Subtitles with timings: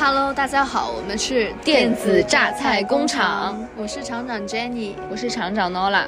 [0.00, 6.04] Hello，大家好，我们是电子榨菜工厂，我是厂长 Jenny，我是厂长 Nola。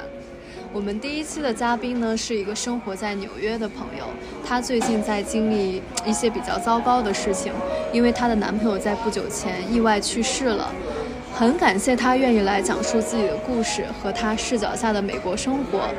[0.71, 4.05] 我们第一期的嘉宾呢是一个生活在纽约的朋友，
[4.47, 7.51] 她最近在经历一些比较糟糕的事情，
[7.91, 10.71] 因为她的男朋友在不久前意外去世了。
[11.35, 15.89] 很感谢她愿意来讲述自己的故事和她视角下的美国生活。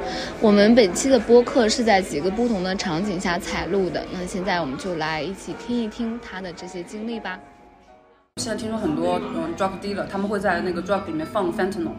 [0.40, 7.38] 我们本期的播客是在几个不同的场景下采录的，那现在我们就来一起听一听她的这些经历吧。
[8.42, 11.92] 现在听说很多嗯 drug dealer 他们会在那个 drug 里面放 fentanyl。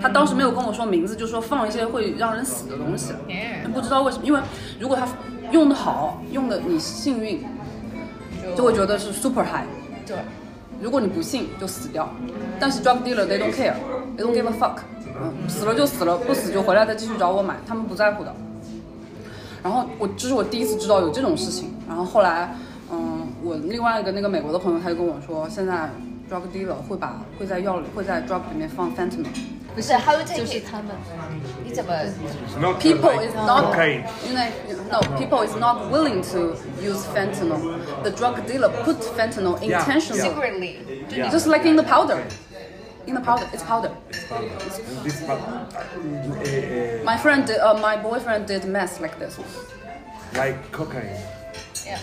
[0.00, 3.12] 他当时没有跟我说名字，就说放一些会让人死的东西，
[3.74, 4.38] 不知道为什么，因为
[4.78, 5.08] 如果他
[5.50, 7.42] 用的好，用的你幸运，
[8.56, 9.66] 就会觉得是 super high。
[10.06, 10.16] 对，
[10.80, 12.08] 如果你不幸就死掉。
[12.60, 14.76] 但是 drug dealer they don't care，they don't give a fuck，
[15.20, 18.32] 嗯，死了就死了，不死就回来再继续找我买，他们不在乎的。
[19.62, 22.58] 然后我这是我第一次知道有这种事情，然后后来，嗯，
[23.43, 25.89] 我另外一个那个美国的朋友他就跟我说，现在
[26.29, 29.25] drug dealer 会把会在药里会在 drug 里面放 fentanyl。
[29.75, 30.95] 不是，How you take 就是他们，
[31.63, 31.91] 你怎么
[32.79, 34.49] People is not, you know,
[34.89, 37.59] no, people is not willing to use fentanyl.
[38.01, 40.77] The drug dealer put fentanyl intentionally, secretly？
[41.29, 42.19] just like in the powder.
[43.05, 43.91] In the powder, it's powder.
[45.03, 49.37] This part, uh, My friend, did, uh, my boyfriend did meth like this,
[50.33, 51.15] like cocaine.
[51.85, 51.99] Yeah.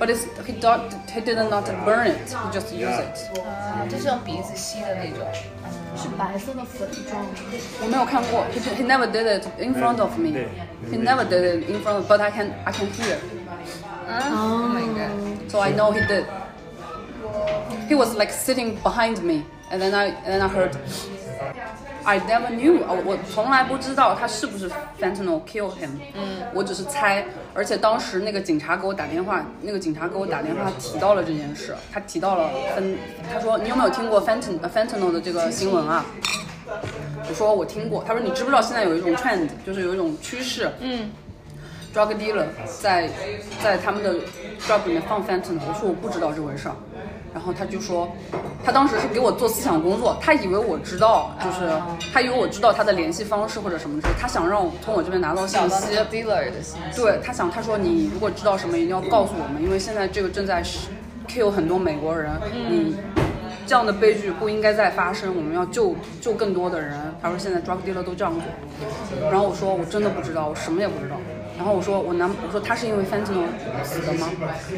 [0.00, 2.28] but it's, he, don't, he did not burn it.
[2.28, 3.40] He just used it.
[3.40, 5.26] 啊，就是用鼻子吸的那种。
[5.96, 7.38] 是白色的粉状的。
[7.82, 8.44] 我没有看过.
[8.52, 10.46] He, he never did it in front of me.
[10.90, 13.16] He never did it in front, of, but I can I can hear.
[14.06, 15.50] 啊，Oh my god！
[15.50, 16.26] So I know he did.
[17.88, 20.76] He was like sitting behind me, and then I and then I heard.
[22.03, 25.89] I never knew，呃我从来不知道他是不是 fentanyl kill him。
[26.15, 32.97] 嗯，我只是猜，而且当时那个警察给我打电话，那个警察给我打电话提到了这件事，他提到了分，
[33.31, 36.05] 他说你有没有听过 fentanyl fentanyl 的这个新闻啊？
[37.29, 41.11] 我说我听过，他说你知不知道现在有一种 trend，就是有一种趋势，嗯
[41.93, 42.45] ，drug dealer
[42.81, 43.09] 在
[43.61, 44.15] 在他们的
[44.67, 46.75] drug 里面放 fentanyl，我说我不知道这回事儿，
[47.33, 48.09] 然后他就说，
[48.63, 51.71] 他当时是给我做思想工作，他以为我知道，就是
[52.13, 57.01] 他以为我知道他的联系方式或者什么之类，他想让我从我这边拿到信息，dealer 的信息。
[57.01, 60.61] 对他想，他说你如果知道什么，一定要告诉我们，因为现在这个正在
[61.27, 62.31] kill 很多美国人，
[62.69, 62.95] 你
[63.65, 66.99] 这样的悲剧不应该再发生，我们要救救更多的人。
[67.21, 71.15] 他说现在 drug dealer 都这样做，然后我说我真的不知道，我什么也不知道。
[71.61, 73.45] 然后我说我男我说他是因为 fentanyl
[73.83, 74.27] 死的吗？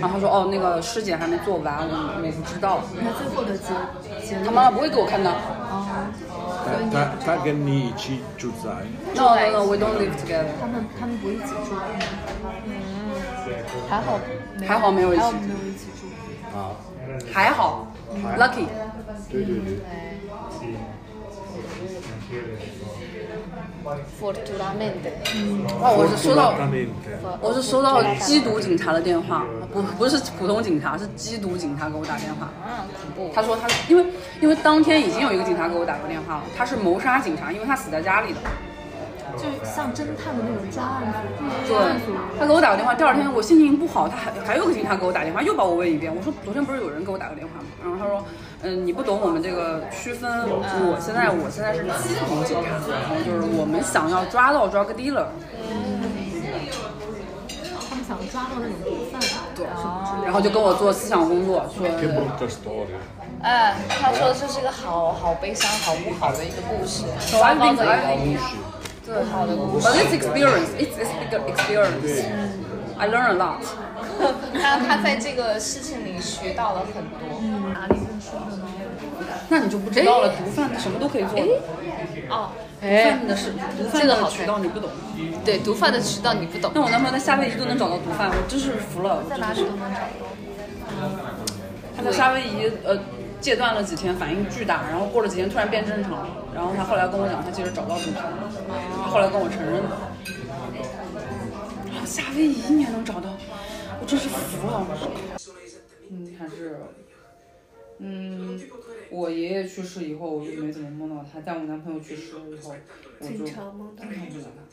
[0.02, 2.82] 然后他说哦那个尸检还没做完，我我不知道。
[3.00, 3.72] 那最后的结
[4.20, 5.32] 结他妈妈不会给我看的。
[5.32, 5.88] 哦，
[6.92, 8.70] 他他跟你一起住在
[9.16, 10.52] No no no we don't live together。
[10.60, 11.72] 他们他们不一起住，
[13.90, 14.20] 还好，
[14.68, 16.12] 还好没有一起还好没有一起住。
[16.52, 16.76] 啊，
[17.34, 17.88] 还好
[18.38, 18.68] ，lucky。
[19.32, 19.80] 对对对，
[24.20, 25.12] fortunatamente。
[25.82, 26.56] 哇，我是收到。
[27.42, 32.46] 我是收到缉毒警察的电话，不不是普通警察，是缉毒警察给我打电话。
[32.66, 33.32] 啊，恐怖。
[33.34, 34.06] 他说他因为
[34.42, 38.40] 因为当天已经有一个警察给我打过电话了，他是谋杀警察，因为他死在家里的。
[39.38, 41.18] 就是像侦探的那种专案组，
[41.68, 41.76] 对。
[41.76, 46.14] 专案组，他给我打个电话，第二天我心情不好，他还还有个警察给我打电话，又把我问一遍。
[46.16, 47.66] 我说昨天不是有人给我打个电话吗？
[47.84, 48.24] 然后他说，
[48.62, 55.26] 嗯，你不懂我们这个区分，我现在我现在是缉毒警察，然后就是我们想要抓到 drug dealer，
[57.90, 59.20] 他们想抓到那种毒贩，
[59.56, 59.66] 对，
[60.24, 61.88] 然后就跟我做思想工作，说.
[63.42, 67.04] 哎，他说这是一个好好悲伤、好不好的一个故事。
[67.04, 68.56] 的一个故事
[69.06, 69.96] But。
[69.97, 70.72] it's experience.
[70.80, 72.25] It's it's big experience.
[72.97, 73.64] I learn a lot.
[74.53, 77.19] 他他在这个事情里学到了很多。
[77.74, 78.63] 哪里认识的呢？
[79.50, 81.46] 那你就不知道了，毒贩什么都可以做的。
[82.30, 84.90] 哦，毒贩的是毒贩的渠道你不懂。
[85.44, 86.72] 对，毒贩的渠道你不懂。
[86.74, 89.24] 那我男朋友在夏威夷都能找到毒贩，我真是服了。
[89.30, 90.07] 在哪里都能找到。
[91.95, 92.98] 他在夏威夷呃
[93.44, 96.30] 戒断了几天，反应巨大，然后过了几天突然变正常了。
[96.56, 98.50] 然后他后来跟我讲，他其实找到毒品了，
[98.95, 99.90] 他后来跟我承认的。
[101.92, 103.36] 啊，夏威夷你还能找到，
[104.00, 104.88] 我真是服了。
[106.10, 106.78] 嗯，还是，
[107.98, 108.57] 嗯，
[109.12, 111.42] 我爷爷去世以后，我就没怎么梦到他。
[111.44, 112.74] 但我男朋友去世了以后，
[113.19, 114.63] 我就经常梦到经常梦到他。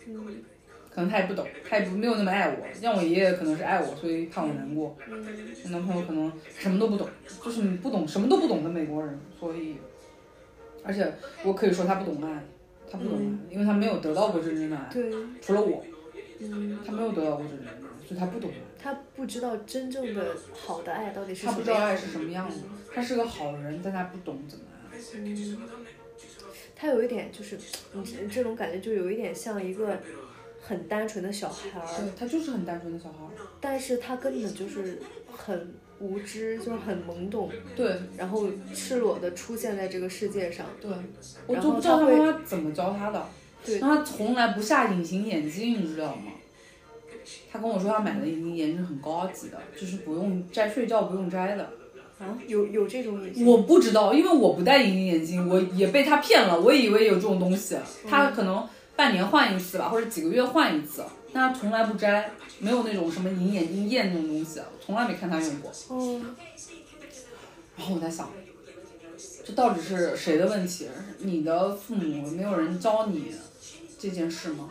[0.92, 2.66] 可能他也不懂，他也不没有那么爱我。
[2.74, 4.96] 像我爷爷可能是爱我，所以怕我难过。
[5.64, 7.08] 我男朋友可能什么都不懂，
[7.44, 9.76] 就是你不懂什么都不懂的美国人，所以，
[10.82, 11.12] 而且
[11.44, 12.42] 我可以说他不懂爱，
[12.90, 15.84] 他不懂爱，因为他没有得到过真正的爱，对，除了我。
[16.42, 18.50] 嗯，他没有得到过真正的爱，所以他不懂。
[18.82, 22.54] 他不知道真正的好的爱到底是他不知道爱什么样的。
[22.54, 22.94] 是什么样的。
[22.94, 24.98] 他是个好人，但他不懂怎么爱。
[25.16, 25.58] 嗯，
[26.74, 27.58] 他有一点就是，
[27.92, 29.98] 你这种感觉就有一点像一个
[30.70, 33.30] 很单纯的小孩儿，对他就是很单纯的小孩儿。
[33.60, 35.02] 但是他根本就是
[35.36, 40.66] 很无知，就是很懵懂，对然后赤裸的出现在这个世界上。
[40.80, 40.88] 对，
[41.48, 43.26] 我然就不知道他妈妈怎么教他的。
[43.66, 46.30] 对他从来不下隐形眼镜，你知道吗？
[47.50, 51.68] 他跟我说他买的隐形眼镜很高级的，就是不用摘睡觉不用摘的。
[52.20, 53.44] 啊，有有这种隐形？
[53.44, 57.76] 我不知道，因为我不戴隐形眼镜，我也被他骗了，我以为有这种东西。
[58.08, 58.64] 他可能
[59.00, 61.02] 半年换一次吧，或者几个月换一次，
[61.32, 65.72] 但他从来不摘，没有那种什么隐眼睛液那种东西，从来没看他用过。
[65.88, 66.36] 嗯，
[67.78, 68.30] 然后我在想，
[69.42, 70.86] 这到底是谁的问题？
[71.20, 73.34] 你的父母没有人教你
[73.98, 74.68] 这件事吗？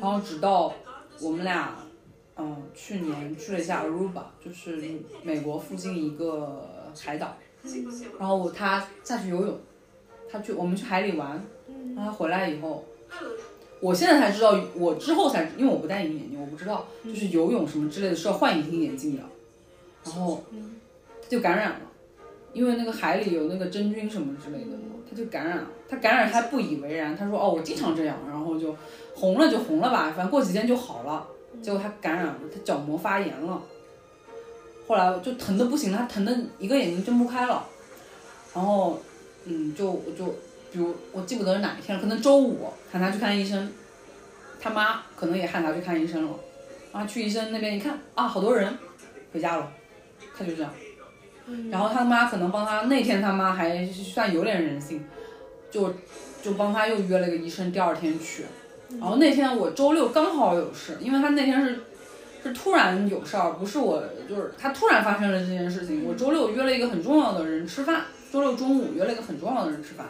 [0.00, 0.74] 然后直到
[1.20, 1.76] 我们俩，
[2.36, 4.82] 嗯，去年去了一下 Aruba，就是
[5.22, 7.36] 美国附近一个海岛，
[8.18, 9.60] 然后他下去游泳，
[10.28, 11.40] 他去我们去海里玩，
[11.94, 12.84] 然后他回来以后。
[13.80, 19.22] 我现在才知道，我之后才，因为我不戴隐形眼镜，我不知道，就是游泳什么之类的是要换隐形眼镜的，
[20.04, 20.42] 然后
[21.22, 21.80] 他就感染了，
[22.52, 24.76] 因为那个海里有那个真菌什么之类的，
[25.08, 25.66] 他就感染了。
[25.90, 28.76] 他感染还不以为然，他说哦我经常这样，然后就
[29.14, 31.26] 红了就红了吧，反正过几天就好了。
[31.62, 33.62] 结果他感染了，他角膜发炎了，
[34.86, 37.66] 后来就疼的不行了，他疼的一个眼睛睁不开了，
[38.54, 39.00] 然后
[39.46, 40.34] 嗯就我就
[40.72, 43.72] 比如我记不得是哪一天了，可能周五喊他去看医生，
[44.60, 46.30] 他妈可能也喊他去看医生了，
[46.92, 48.76] 然后去医生那边一看啊好多人，
[49.32, 49.72] 回家了，
[50.36, 50.70] 他就这样。
[51.70, 55.02] 然后他妈可能帮他那天他妈还算有点人性，
[55.70, 55.94] 就
[56.42, 58.44] 就帮他又约了个医生，第二天去。
[59.00, 61.80] 然后那天我周六刚好有事，因为他那天是
[62.42, 66.04] 是突然有事儿，不是我就是他突然发生了这件事情。
[66.04, 68.02] 我周六约了一个很重要的人吃饭，
[68.32, 70.06] 周六中午约了一个很重要的人吃饭。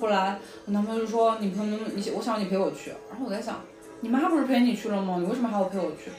[0.00, 3.60] 后来我男朋友就说你朋友你我想你陪我去，然后我在想
[4.00, 5.16] 你妈不是陪你去了吗？
[5.18, 6.10] 你为什么还要陪我去？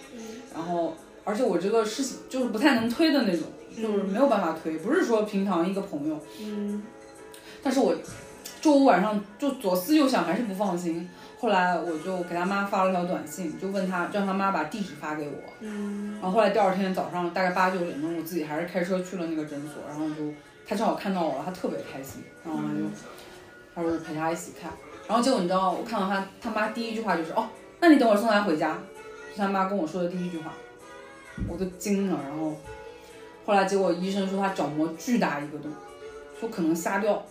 [0.54, 3.44] 然后而且我这个事情就是不太能推的那种。
[3.70, 6.84] 就是没有办法推，不是说平常一个朋友，嗯，
[7.64, 7.96] 但是我
[8.60, 11.08] 周五晚上就左思右想，还是不放心。
[11.40, 15.36] 后来我就给他妈发了条短信，就问他让他妈把地址发给我。
[15.62, 20.34] 嗯，然后后来第二天早上大概八九点钟，我自己还是开车去了那个诊所，然后就
[20.70, 22.86] 他正好看到我了，他特别开心，然后他就
[23.74, 24.72] 他说陪他一起看。
[25.08, 27.50] 然后结果你知道，我看到他他妈第一句话就是哦，
[27.80, 28.78] 那你等会儿送他回家，
[29.34, 30.54] 是他妈跟我说的第一句话，
[31.48, 32.56] 我都惊了，然后。
[33.46, 35.72] 后来结果医生说他角膜巨大一个洞，
[36.40, 37.26] 说可能瞎掉，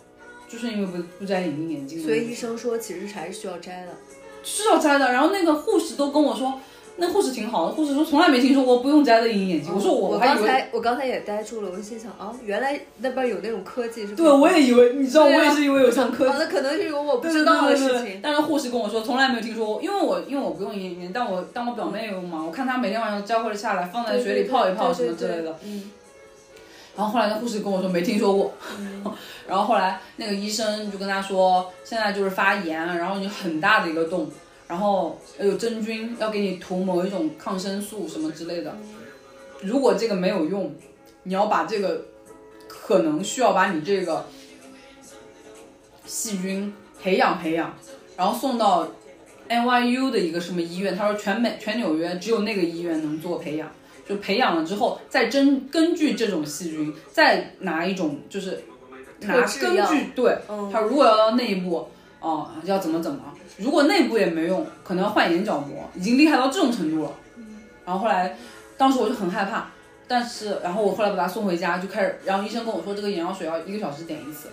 [0.48, 2.02] 就是因为不不摘隐形眼镜。
[2.02, 3.92] 所以医生说其实还是需要摘的。
[4.42, 6.60] 是要摘的，然后那个护士都跟我说，
[7.00, 9.72] 那护士挺好的，护士说从来没听说过不用摘的隐形眼镜。
[9.72, 14.14] 我说我我还以为，刚才我刚才也呆住了，我心想啊，原来那边有那种科技是吧。
[14.16, 16.38] 对我也以为，你知道我也是以为有这种科哦，技。
[16.40, 18.20] 那可能是有我不知道的对对对事情。
[18.20, 25.56] 但是护士跟我说，从来没有听说过，因为我因为我不用隐形眼镜，但我但我表妹用嘛，我看她每天晚上摘回来下来放在水里泡一泡什么之类的。
[25.64, 25.90] 嗯
[26.96, 28.52] 然后后来那护士跟我说没听说过，
[29.46, 34.28] 然后后来那个医生就跟他说，现在就是发炎，然后你很大的一个洞，
[34.68, 38.76] 然后有真菌，要给你涂某一种抗生素什么之类的。
[39.62, 40.72] 如果这个没有用，
[41.24, 42.04] 你要把这个
[42.68, 44.26] 可能需要把你这个
[46.04, 46.72] 细菌
[47.02, 47.74] 培养培养，
[48.16, 48.88] 然后送到
[49.48, 53.68] NYU 的一个什么医院，他说全美全纽约只有那个医院能做培养。
[54.08, 58.64] 就培养了之后，再针根据这种细菌，再拿一种就是
[59.20, 61.86] 拿根据对，嗯他如果要到内部，
[62.20, 63.22] 哦、要怎么怎么，
[63.56, 67.10] 如果内部也没用，可能要换眼角膜，已经厉害到这种程度了。
[67.84, 68.36] 然后后来，
[68.76, 69.66] 当时我就很害怕，
[70.06, 74.48] 但是然后我后来把他送回家，就开始，然后医生跟我说这个眼药水要一个小时点一次，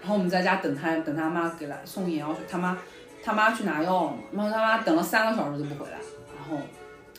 [0.00, 2.78] 然后我们在家等他等他妈给来送眼药水，他妈
[3.22, 5.98] 他妈去拿药了嘛，然后他妈等了三个小时都不回来，
[6.36, 6.62] 然后。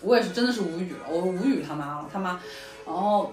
[0.01, 2.39] 我也是真的是无语了，我无语他妈了，他妈，
[2.85, 3.31] 然后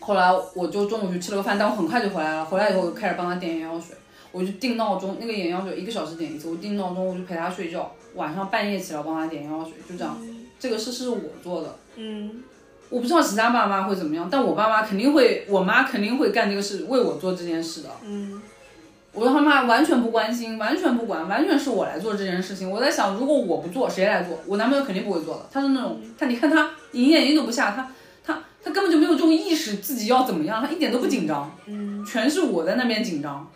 [0.00, 2.44] 后来我就中午去吃了个饭，但我很快就回来了。
[2.44, 3.96] 回来以后我就开始帮他点眼药水，
[4.34, 10.18] 我就定闹钟，那个眼药水一个小时点一次，我定闹钟我就陪他睡觉，晚上半夜起来帮他点眼药水，就这样。
[10.58, 12.42] 这个事是我做的，嗯
[12.90, 17.90] 我不知道其他爸妈会怎么样，但我爸妈肯定会，我妈肯定会干这个事，为我做这件事的。
[18.02, 18.42] 嗯
[19.12, 22.68] 我他妈完全不关心，完全不管，完全是我来做这件事情。
[22.68, 24.36] 我在想，如果我不做，谁来做？
[24.44, 25.46] 我男朋友肯定不会做的。
[25.52, 27.88] 他是那种，他你看他隐形眼睛都不下，他
[28.24, 33.48] 他他根本就没有这种意识，自己要怎么样，他一点都不紧张，嗯全是我在那边紧张。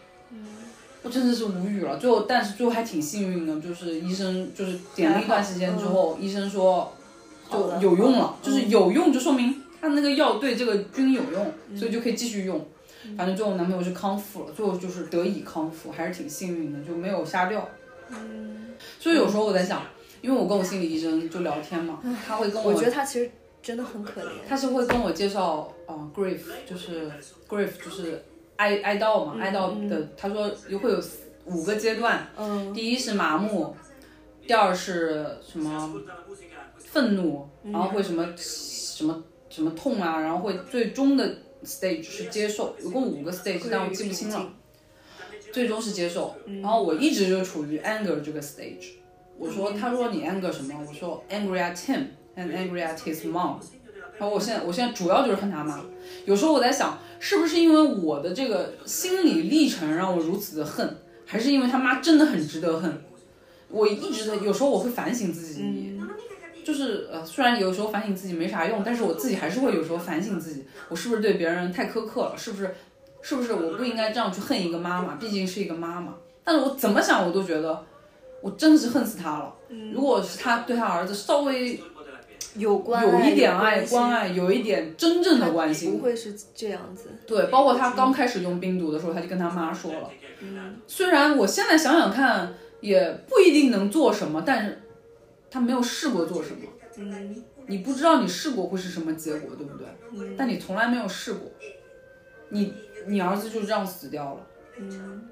[1.08, 1.96] 我真的是无语了。
[1.96, 6.92] 最后，但是最后还挺幸运的，就是医生就是点了一段时间之后，医生说
[7.50, 12.62] 就有用了，就是有用就说明他那个药对这个菌有用，所以就可以继续用。
[13.16, 17.66] 反正最后男朋友是康复了，最后就是得以康复，还是挺幸运的，就没有瞎掉。
[18.10, 19.82] 嗯所以有时候我在想，
[20.20, 23.30] 因为我跟我心理医生就聊天嘛，他会跟我我觉得他其实
[23.62, 24.28] 真的很可怜。
[24.46, 27.10] 他是会跟我介绍，呃，grief 就是
[27.48, 28.22] grief 就是
[28.58, 30.48] 哀哀悼嘛，哀悼的，他说
[30.80, 31.00] 会有
[31.46, 33.74] 五个阶段，嗯第一是麻木，
[34.46, 35.94] 第二是什么
[36.76, 44.54] 愤怒，然后会什么什么什么痛啊，然后会最终的 stage 是接受，一共五个 stage，但我记不清了。
[45.50, 48.96] 最终是接受，然后我一直就处于 anger 这个 stage。
[49.38, 50.74] 我说，他说你 anger 什么？
[50.86, 53.58] 我说 angry at him and angry at his mom。
[54.18, 55.80] 然后我现在我现在主要就是恨他妈。
[56.24, 63.02] 有时候我在想，是不是因为我的这个心理历程让我如此的恨，还是因为他妈真的很值得恨？
[63.68, 65.98] 我一直在有时候我会反省自己，
[66.64, 72.34] 就是呃，虽然有时候反省自己没啥用，但是我自己还是会有时候反省自己，我是不是对别人太苛刻了？
[72.36, 72.74] 是不是？
[73.20, 75.16] 是不是我不应该这样去恨一个妈妈？
[75.16, 76.14] 毕竟是一个妈妈。
[76.44, 77.84] 但是我怎么想，我都觉得
[78.40, 79.52] 我真的是恨死她了。
[79.92, 81.78] 如果是他对他儿子稍微
[82.54, 87.10] 有关有一点爱、关关爱，有一点真正的关心不，会是这样子。
[87.26, 90.10] 对，包括他刚开始用冰毒的时候，他就跟他妈说了。
[90.86, 94.80] 虽然我现在想想看，也不一定能做什么，但是
[95.50, 96.60] 他没有试过做什么。
[96.96, 100.34] 嗯你不知道你试过会是什么结果，对不对？
[100.38, 101.50] 但你从来没有试过，
[102.48, 102.72] 你
[103.06, 104.46] 你儿子就这样死掉了。
[104.78, 105.28] 嗯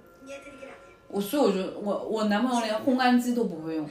[1.09, 3.89] 我所以我觉得我我男朋友连烘干机都不会用，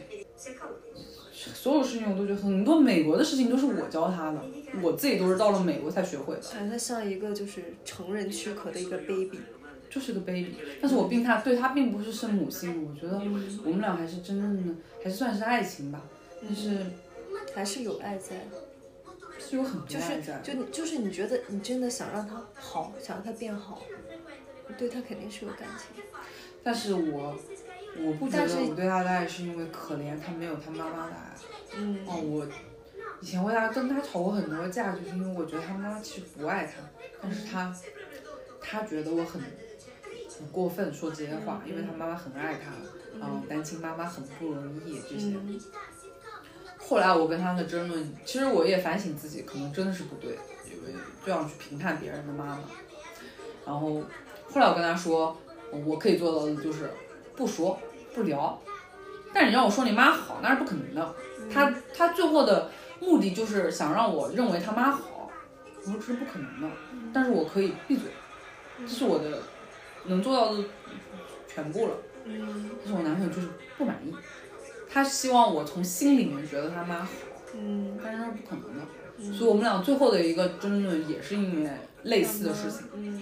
[1.54, 4.42] 所有事情我都觉得很多美国的事情都是我教他的，
[4.82, 9.40] 我自己都是到了美国才学会的，哎，他像一个就是成人躯壳的一个 baby。
[9.88, 10.56] 就是个 baby。
[10.82, 13.18] 但是我并他对他并不是圣母心，我觉得
[13.64, 16.02] 我们俩还是真正的还是算是爱情吧，
[16.42, 16.86] 但是
[17.54, 18.46] 还是有爱在，
[19.40, 20.42] 是有很多就是爱在。
[20.70, 23.84] 就是你觉得你真的想让他好，想让他变好，
[24.68, 26.04] 你对他肯定是有感情。
[26.62, 27.40] 但是我
[27.98, 31.36] 我不觉得我对他的爱是因为可怜他没有他妈妈的爱。
[31.78, 32.48] 嗯哦，我
[33.22, 36.82] 以前为他跟他吵过很多架，就是因为我觉得他妈其实不爱他，
[37.22, 37.76] 但是他
[38.62, 42.72] 他觉得我很很过分说这些话，因为他妈妈很爱他，
[43.14, 45.36] 嗯，单亲妈妈很不容易这些。
[45.36, 45.60] 嗯
[46.88, 50.38] 后来我跟他的争论，其实我也反省自己，可能真的是不对，
[50.70, 50.94] 因为
[51.26, 52.60] 这样去评判别人的妈妈。
[53.66, 54.04] 然后
[54.48, 55.36] 后来我跟他说，
[55.72, 56.88] 我可以做到的就是
[57.36, 57.80] 不说
[58.14, 58.60] 不聊，
[59.34, 61.16] 但你让我说你妈好，那是不可能的。
[61.52, 65.30] 他他最后的目的就是想让我认为他妈好，
[65.84, 66.68] 我说这是不可能的，
[67.14, 68.10] 但是我可以闭嘴，
[68.80, 69.40] 这是我的
[70.06, 70.64] 能做到的
[71.48, 71.94] 全部了。
[72.28, 74.12] 嗯但是我男朋友就是不满意，
[74.90, 77.12] 他希望我从心里面觉得他妈好，
[77.54, 79.34] 嗯但是那是不可能的。
[79.38, 81.70] 所以我们俩最后的一个争论也是因为
[82.04, 83.22] 类似的事情，嗯，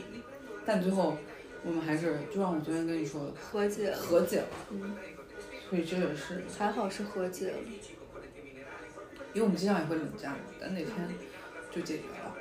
[0.65, 1.17] 但最后
[1.65, 4.47] 我们还是就像我昨天跟你说的，和解了，和解了。
[4.71, 4.95] 嗯
[5.69, 7.57] 所以这也是，还好是和解了。
[9.33, 10.93] 因为我们经常也会冷战，但那天
[11.71, 12.35] 就解决了，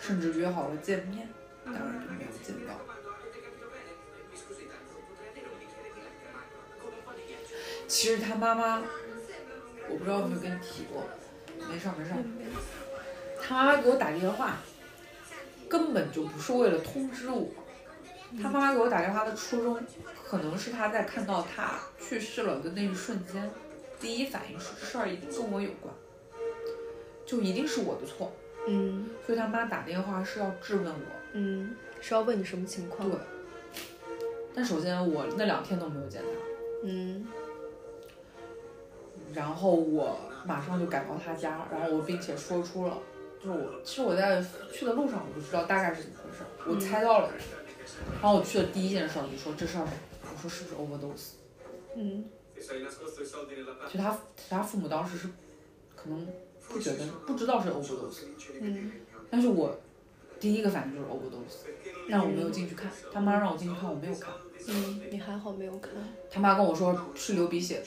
[0.00, 1.28] 甚至约好了见面，
[1.66, 2.80] 当然就没有见到。
[7.86, 8.82] 其实他妈妈，
[9.90, 11.06] 我不知道有没有跟你提过，
[11.68, 12.24] 没事儿没事儿。
[13.42, 14.62] 他妈妈给我打电话，
[15.72, 17.48] 根本就不是为了通知我。
[18.42, 19.82] 他妈妈给我打电话的初衷，
[20.22, 23.50] 可能是他在看到他去世了的那一瞬间，
[23.98, 25.94] 第一反应是这事儿一定跟我有关，
[27.24, 28.30] 就一定是我的错。
[28.68, 31.06] 嗯所以他妈打电话是要质问我。
[31.32, 33.10] 嗯，是要问你什么情况？
[33.10, 33.18] 对。
[34.54, 36.28] 但首先我那两天都没有见他，
[36.84, 37.26] 嗯
[39.32, 42.98] 然后我马上就赶到他家，然后我并且说出了，
[43.44, 47.30] 就是我其实我在去的路上我就知道大概是怎么回事，我猜到了。
[48.12, 49.86] 然后我去的第一件事儿就说这事儿，
[50.22, 51.32] 我说是不是 overdose？
[51.96, 55.28] 嗯其实他其他父母当时是
[55.96, 56.28] 可能
[56.68, 58.22] 不觉得不知道是 overdose，
[58.60, 58.92] 嗯
[59.28, 59.76] 但是我
[60.38, 61.66] 第一个反应就是 overdose，
[62.08, 64.32] 但我没有进去看，他妈让我进去看，我没有看。
[64.68, 65.92] 嗯，你还好没有看。
[66.30, 67.86] 他妈跟我说是流鼻血的，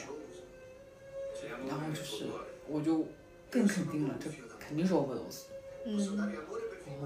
[1.68, 2.26] 然后就是
[2.68, 3.08] 我就
[3.50, 4.30] 更肯定了，这
[4.68, 5.44] 肯定是 overdose。
[5.86, 6.34] 嗯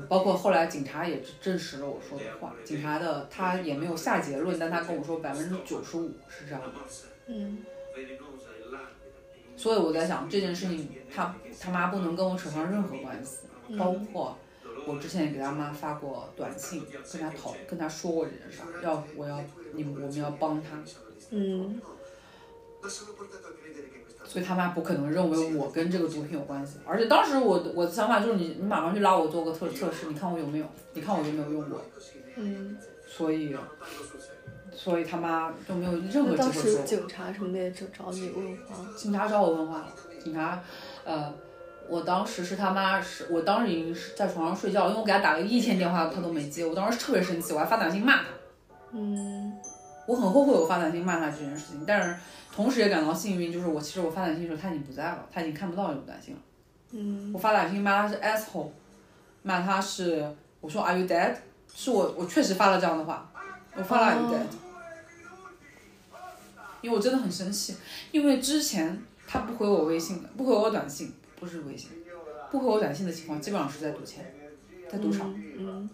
[0.07, 6.67] 包括后来警察也证实了我说的话，警察的他也没有下结论，但他跟我说百分之九十五是这样的。
[7.27, 7.63] 嗯
[9.55, 13.47] 所以我在想这件事情，他他妈不能跟我扯上任何关系，
[13.77, 14.37] 包括
[14.87, 20.81] 我之前也给他妈发过短信，跟他讨跟他说过这件事儿，要我要你们我们要帮他，
[21.31, 21.81] 嗯
[24.25, 26.77] 所以他妈不可能认为我跟这个毒品有关系。
[26.85, 31.81] 而且当时我我的想法就是你你马上去拉我做个测测试，你看我有没有，你看我有没有用过，
[32.35, 32.77] 嗯。
[33.07, 33.55] 所以
[34.71, 36.85] 所以他妈就没有任何机会说我。
[36.85, 38.75] 警察什么的也找找你问话。
[38.95, 39.87] 警察找我问话了，
[40.23, 40.63] 警察，
[41.03, 41.33] 呃，
[41.89, 48.25] 我当时是他妈是，我当时已经是在床上睡觉，因为我给他打了一天电话，他都没接，我当时特别生气，我还发短信骂他，
[48.93, 49.38] 嗯
[50.09, 52.15] 我很后悔我发短信骂他这件事情，但是
[52.51, 56.41] 同时也感到幸运，就是我其实我发短信的时候他已经不在了，他已经看不到这个短信了，
[56.93, 58.69] 嗯我发短信骂他是 asshole，
[59.43, 60.27] 骂他是
[60.61, 61.35] 我说 Are you dead？
[61.75, 63.31] 是我我确实发了这样的话，
[63.75, 64.47] 我发了 Are you 哦 dead？、
[66.81, 67.75] 因为我真的很生气，
[68.11, 71.91] 因为之前他不回我微信的，不回我短信，不是微信，
[72.49, 74.25] 不回我短信的情况，基本上是在赌钱，
[74.91, 75.87] 在赌场，嗯，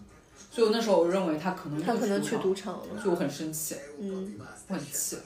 [0.50, 2.86] 所以我那时候我认为他可能他可能去赌赌场了。
[2.94, 4.34] 场，所以我很生气，嗯
[4.68, 5.16] 我很气，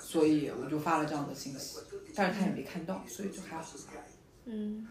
[0.00, 1.78] 所以我就发了这样的信息，
[2.14, 3.64] 但是他也没看到，所以就还好。
[4.44, 4.86] 嗯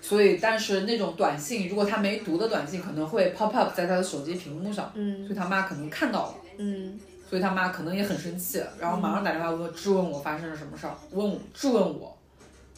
[0.00, 12.18] 所以，但是那种短信，如果他没读的短信，可能会 pop up 在他的手机屏幕上，嗯所以他妈可能看到了，嗯所以他妈可能也很生气，然后马上打电话问质问我发生了什么事儿，问我质问我，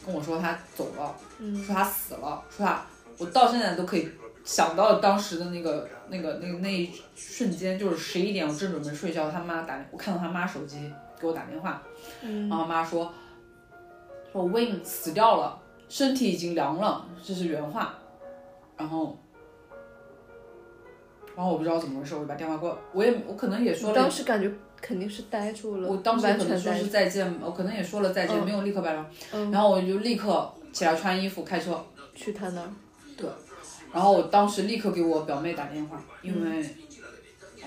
[0.05, 2.85] 跟我说他走了，嗯说他死了，说他，
[3.17, 4.09] 我到现在都可以
[4.43, 11.81] 想到当时的那个那个那个那一瞬间，就是十一点，我正准备睡觉，他妈打，我看到他妈手机给我打电话，
[12.21, 13.11] 嗯然后妈说
[14.31, 15.57] 说 Win 死掉了，
[15.87, 17.95] 身体已经凉了，这是原话。
[18.77, 19.17] 然后，
[21.33, 26.73] 然后我不知道怎么回事，我就把电话挂，我也我可能也说了当，时感觉肯定是呆住了，我当时完可能说。
[26.73, 29.05] 是再见，我可能也说了再见，嗯没有立刻拜拜。
[29.31, 31.81] 嗯，然后我就立刻起来穿衣服开车，
[32.13, 32.69] 去他那儿。
[33.95, 36.69] 然后我当时立刻给我表妹打电话，因为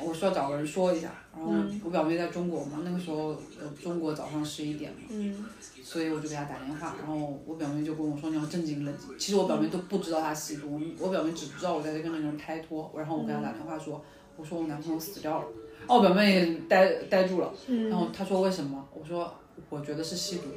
[0.04, 1.10] 我需要找个人说一下。
[1.34, 4.98] 然后嗯我表妹在中国嘛，那个时候呃中国早上十一点嘛。
[5.08, 5.46] 嗯
[5.82, 9.08] 所以我就给她打电话，然后我表妹就跟我说你要正经冷静。
[9.18, 12.92] 其实我表妹都不知道她吸毒，我表妹只知道我在这跟那个人拍拖。
[12.94, 14.04] 然后我给她打电话说，
[14.36, 15.46] 我说我男朋友死掉了。
[15.80, 18.86] 然后我表妹也呆呆住了，嗯然后她说为什么？
[18.92, 19.32] 我说
[19.70, 20.48] 我觉得是吸毒。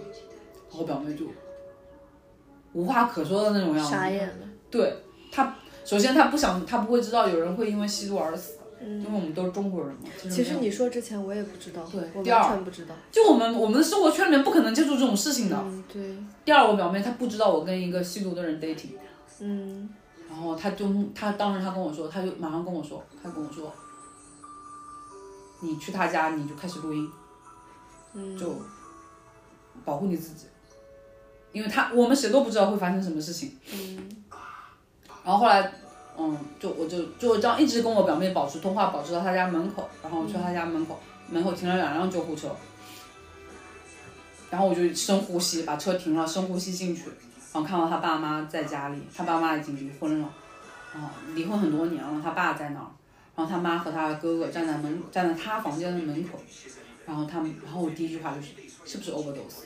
[0.70, 1.28] 然后我表妹就
[2.74, 3.90] 无话可说的那种样子。
[3.90, 4.48] 傻眼了。
[4.70, 4.94] 对
[5.32, 10.10] 她，首先他不想，他不会知道有人会因为吸毒而死，因为嗯，我们都是中国人嘛。
[10.30, 12.40] 其实你说之前我也不知道，对我第二。
[12.42, 12.96] 完全不知道。
[13.12, 15.58] 就我们我们的生活圈里面不可能接触这种事情的。
[15.58, 18.92] 嗯，对，第二，我表妹她不知道我跟一个吸毒的人 dating，
[19.40, 19.90] 嗯。
[20.30, 23.74] 然后她就她当时她跟我说，她就马上跟我说，她跟我说，
[25.62, 27.10] 你去他家你就开始录音，
[28.14, 28.56] 嗯，就
[29.84, 30.46] 保护你自己，
[31.52, 33.58] 因为他我们谁都不知道会发生什么事情。
[33.74, 34.21] 嗯
[35.24, 35.72] 然后后来，
[36.18, 42.56] 嗯，就我就就这样一直跟我表妹保持通话，保持到她家门口，然后我去她家门口，门口停了两辆救护车，
[44.50, 47.04] 然后我就深呼吸，把车停了，深呼吸进去，
[47.54, 50.28] 然后看到他爸妈在家里，他爸妈已经离婚了，
[50.94, 52.90] 啊，离婚很多年了，他爸在那儿，
[53.36, 56.40] 然后他妈和他哥哥站在门站在他房间的门口，
[57.06, 58.50] 然后他，然后我第一句话就是
[58.86, 59.66] 是不是 overdose，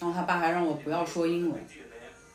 [0.00, 1.64] 然后他爸还让我不要说英文。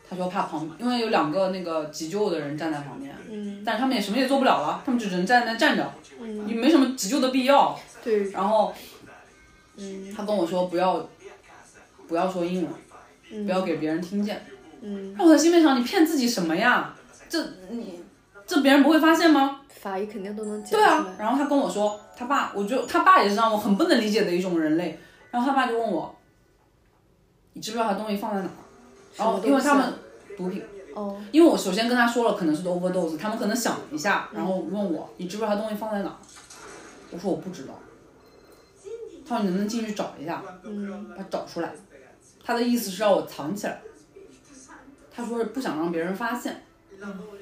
[0.10, 7.78] 他说怕旁，因为有两个那个急救的人站在旁边，嗯但是他们也什么也做不了了，他们就只能站在那站着，嗯，也没什么急救的必要。
[8.04, 8.74] 对，然后
[9.78, 11.08] 嗯他跟我说不要，
[12.08, 12.72] 不要说英文，
[13.32, 14.43] 嗯不要给别人听见。
[14.82, 16.95] 嗯，那我在心里面想，你骗自己什么呀？
[17.30, 18.02] 这你
[18.48, 19.62] 这别人不会发现吗？
[19.69, 21.06] 法医肯定都能解对啊。。
[21.19, 25.00] 然后他跟我说，他爸，我就他爸也是让我很不能理解的一种人类。
[25.30, 26.15] 然后他爸就问我，
[27.54, 28.54] 你知不知道他东西放在哪儿？
[29.19, 29.93] 然后因为他们
[30.36, 30.63] 毒品。
[30.95, 36.15] 哦，因为我首先跟他说了可能是 overdose，他们可能想一下，然后问我你知不知道他东西放在哪儿？
[37.12, 37.79] 我说我不知道。
[39.27, 41.71] 他说你能不能进去找一下，嗯把找出来。
[42.43, 43.79] 他的意思是让我藏起来。
[45.15, 46.63] 他说是不想让别人发现。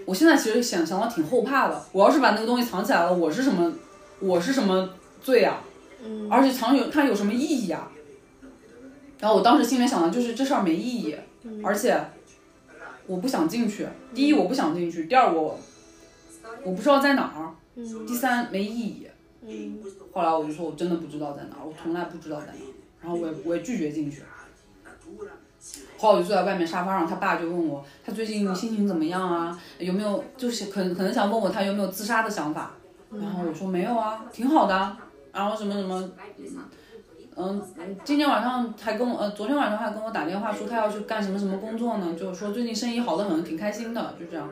[0.06, 3.74] 我现在其实想想到挺后怕的，我要是把那个东西藏起来了，我是什么？
[4.20, 4.90] 我是什么
[5.22, 5.62] 罪啊？
[6.04, 7.90] 嗯而且藏有它有什么意义啊？
[9.20, 11.18] 然后我当时心里面想的就是这事儿没意义，
[11.64, 12.00] 而且
[13.06, 13.88] 我不想进去。
[14.14, 15.60] 第一我不想进去，第二我
[16.64, 19.08] 我不知道在哪儿，嗯第三没意义。
[19.46, 19.80] 嗯
[20.12, 24.24] 后来我就说我真的不知道在哪儿，我从来不知道在哪儿，然后我也我也拒绝进去。
[25.98, 29.60] 后来我就坐在外面沙发上，他爸就问我他最近心情怎么样啊？
[29.80, 32.74] 有没有就是可能可能想问我他有没有自杀的想法？
[33.12, 34.98] 然后我说没有啊，挺好的啊。
[35.32, 36.12] 然后什么什么，
[37.40, 37.62] 嗯，
[38.04, 44.50] 今天晚上还跟我，呃，昨天晚上还跟我打电话说他要去干什么什么工作呢，就是说最近生意好的很，挺开心的，就这样。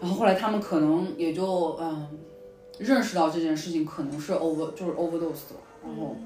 [0.00, 2.06] 然后后来他们可能也就嗯
[2.78, 6.16] 认识到这件事情可能是 over 就是 overdose 了，然后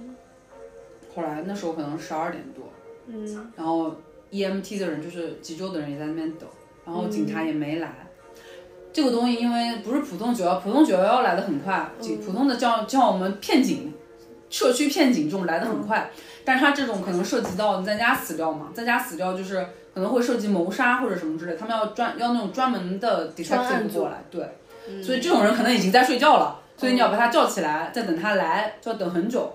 [1.14, 2.64] 后来那时候可能十二点多，
[3.06, 3.94] 嗯然后
[4.30, 6.46] EMT 的人就是急救的人也在那边等，
[6.84, 8.06] 然后警察也没来。
[8.92, 13.91] 这个东西因为不是普通九幺，普通九幺幺来的很快，警普通的叫叫我们骗警，
[14.52, 16.10] 社区骗警这种来的很快，
[16.44, 24.00] 但是他这种可能涉及到你在家死掉嘛，在家死掉就是可能会涉及谋杀或者什么之类，他们要专要那种专门的 detective 组。
[24.00, 29.50] 过来，对，所以这种人可能已经在睡觉了，所以你要把他叫起来，再等他来就要等很久，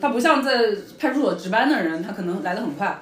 [0.00, 0.52] 他不像在
[0.98, 3.00] 派出所值班的人，他可能来的很快，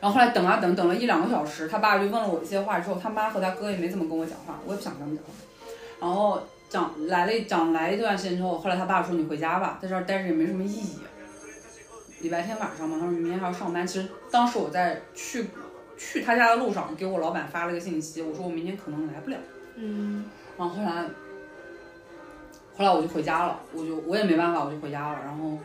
[0.00, 5.32] 然后后来等啊等，等了一两个小时，他爸就问了我一些话之后，他妈和他哥也没怎么跟我讲话，我也不想跟他们讲话。
[5.98, 6.42] 然后
[6.74, 10.98] 讲来了讲来一段时间之后，后来他爸说你回家吧，在这儿待着也没什么意义。
[12.20, 13.86] 礼拜天晚上嘛，他说明天还要上班。
[13.86, 15.46] 其实当时我在去
[15.96, 19.36] 去他家的路上，给我老板发了个信息，我说我明天可能来不了。
[19.76, 20.24] 嗯
[20.58, 21.04] 然后后来，
[22.76, 25.20] 后来我就回家了，我就我也没办法，我就回家了。
[25.24, 25.56] 然后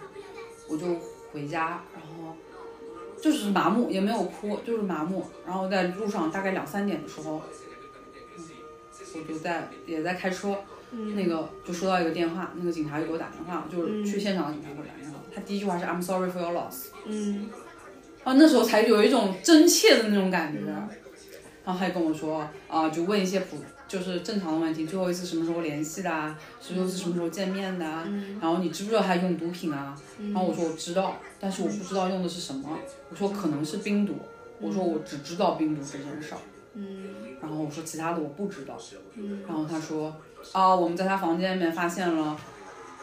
[0.67, 0.85] 我就
[1.33, 2.35] 回家，然后
[3.19, 5.25] 就是麻木，也没有哭，就是麻木。
[5.43, 7.41] 然后在路上大概两三点的时候，
[8.37, 8.45] 嗯
[9.15, 10.55] 我就在也在开车，
[10.91, 15.19] 那个就收到一个电话，那个警察就给我打电话，就是去现场的警察给我打电话。
[15.33, 16.87] 他第一句话是 I'm sorry for your loss。
[17.05, 17.49] 嗯。
[18.23, 20.59] 啊那时候才有一种真切的那种感觉，
[21.63, 28.05] 然后还跟我说啊、就问一些普就是正常的问题，最后一次什么时候联系的啊，最后一次什么时候见面的啊，
[28.41, 29.95] 然后你知不知道他用毒品啊？
[30.19, 32.77] 然后我说我知道，但是我不知道用的是什么，
[33.09, 34.15] 我说可能是冰毒，
[34.59, 36.41] 我说我只知道冰毒这件事儿，
[36.73, 37.05] 嗯。
[37.41, 38.77] 然后我说其他的我不知道，
[39.15, 39.41] 嗯。
[39.47, 40.13] 然后他说
[40.53, 42.35] 啊我们在他房间里面发现了。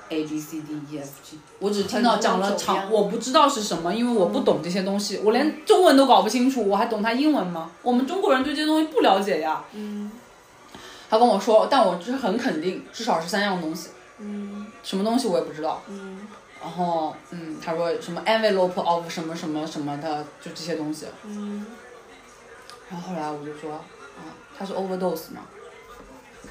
[0.08, 7.72] A B C D E F G，我只听到讲了长，我不知道是什么，因为我不懂这些东西，我连中文都搞不清楚，我还懂他英文吗？
[7.82, 9.64] 我们中国人对这些东西不了解呀。
[9.72, 10.08] 嗯
[11.10, 15.82] 他跟我说，但我就是很肯定，至少是三样东西，嗯什么东西我也不知道。
[15.88, 16.20] 嗯
[16.62, 21.06] 然后，嗯，他说什么 envelope of 什么什么什么的，就这些东西。
[21.24, 21.66] 嗯
[22.88, 24.22] 然后后来我就说，啊，
[24.56, 25.42] 他是 overdose 吗？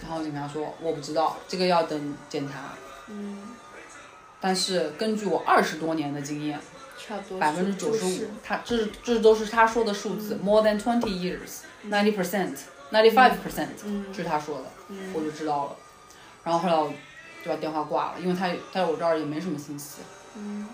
[0.07, 2.73] 然后警察说我不知道，这个要等检查。
[3.07, 3.39] 嗯，
[4.39, 6.59] 但是根据我二十多年的经验，
[6.97, 15.75] 差不多百分之九十五，他这这都是他说的数字、m o r e than twenty years，ninety percent，ninety five percent，嗯这是他说的，嗯我就知道了。
[16.43, 16.91] 然后后来我
[17.43, 20.01] 就把电话挂了，因为他在我这儿也没什么信息。
[20.35, 20.67] 嗯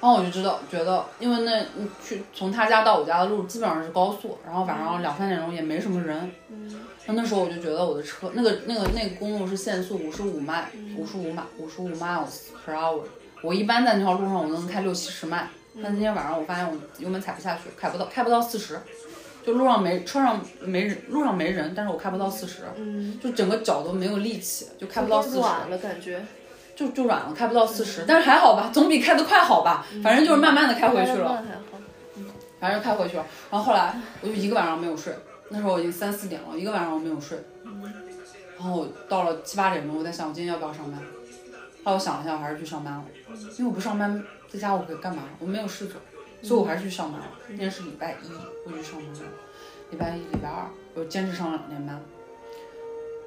[0.00, 6.32] 然后我就知道，觉得因为那嗯去从他家到我家的路基本上是高速，然后晚上两三点钟也没什么人。
[6.48, 6.72] 嗯
[7.08, 13.00] 那那时候我就觉得我的车那个那个那个公路是限速五十五迈，五十五迈五十五 miles per hour。
[13.40, 15.48] 我一般在那条路上我能开六七十迈，
[15.82, 18.78] 但今天晚上我发现我油门踩不下去，开不到开不到四十，
[19.46, 25.38] 就路上没车上没人，路上没人，但是我开不到四十，嗯，就整个脚都没有力气，就开不到四十。
[25.38, 26.22] 软了感觉，
[26.76, 29.86] 就就软了，开不到四十，但是还好吧，总比开得快好吧。
[30.02, 31.80] 反正就是慢慢的开回去了，慢还好，
[32.60, 33.24] 反正开回去了。
[33.50, 35.14] 然后后来我就一个晚上没有睡，
[35.50, 37.38] 那时候我已经三四点了，一个晚上我没有睡。
[38.56, 41.00] 然后我到了七八点钟，我在想我今天要不要上班。
[41.84, 43.04] 后来我想了一下，我还是去上班了，
[43.56, 45.22] 因为我不上班在家我可以干嘛？
[45.38, 46.00] 我没有事做，
[46.42, 47.26] 所以我还是去上班了。
[47.48, 48.30] 那天是礼拜一，
[48.66, 49.20] 我去上班了。
[49.90, 52.00] 礼拜一、礼拜二，我坚持上了两天班。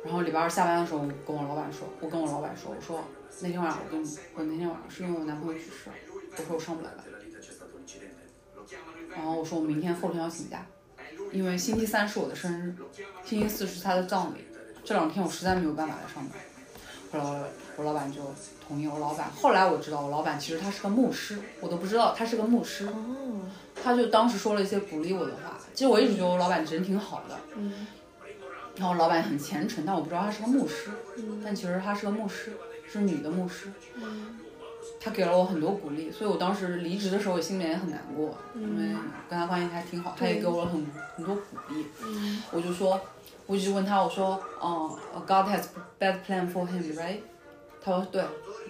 [0.04, 3.04] 然后礼拜二下班的时候，我跟我老板说，我跟我老板说，我说
[3.42, 5.90] 那天晚上我跟我那天晚上是因为我男朋友去世，
[6.38, 7.04] 我说我上不来了。
[9.10, 10.66] 然后我说我明天后天要请假，
[11.32, 12.76] 因为星期三是我的生日，
[13.26, 14.46] 星期四是他的葬礼，
[14.84, 16.38] 这两天我实在没有办法来上班。
[17.12, 18.20] 后来我我老板就
[18.68, 22.88] 同意，我老板后来我知道我老板其实他是个牧师，我都不知道他是个牧师。
[22.88, 23.42] 哦，
[23.82, 25.58] 他就当时说了一些鼓励我的话。
[25.74, 27.88] 其实我一直觉得我老板人挺好的，嗯
[28.78, 32.54] 然后老板很虔诚，但我不知道他是个牧师，嗯但其实他是个牧师，
[32.90, 33.72] 是女的牧师。
[33.96, 34.40] 嗯
[35.04, 38.96] 他给了我很多鼓励，所以我当时离职的时候我心里也很难过，因为
[39.28, 40.86] 跟他关系还挺好，他也给我了很
[41.16, 41.86] 很多鼓励。
[42.04, 43.02] 嗯我就说，
[43.48, 45.64] 我就问他，我说，嗯、g o d has
[46.00, 47.18] bad plan for him, right？
[47.84, 48.24] 他说对，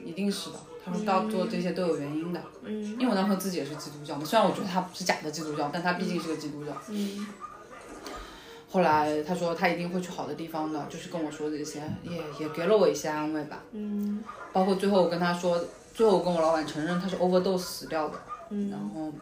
[0.05, 0.55] 一定是的。
[0.83, 6.71] 他说 God 做这些都有原因的，嗯因为我男朋友自己也是基督教嘛，虽然我觉得他是假的基督教，但他毕竟是个基督教。
[6.87, 7.27] 嗯
[8.71, 13.61] 后来他说他一定会去好的地方的，就是跟我说这些，也也给了我一些安慰吧。
[13.73, 15.61] 嗯包括最后我跟他说，
[15.93, 18.15] 最后我跟我老板承认他是 overdose 死掉的，
[18.49, 19.13] 然嗯后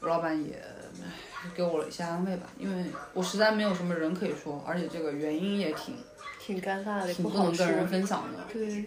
[0.00, 0.54] 我老板也
[1.02, 5.96] 唉给我了一些安慰吧，因为我实在没有什么人可以说，而且这个原因也挺
[6.40, 8.86] 挺尴尬的，挺不能跟人分享的，对，